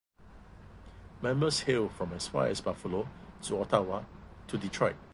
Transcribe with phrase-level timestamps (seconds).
[1.21, 3.07] Members hail from as far as Buffalo,
[3.43, 4.03] to Ottawa,
[4.47, 4.95] to Detroit.